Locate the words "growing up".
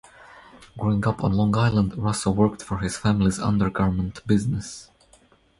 0.79-1.23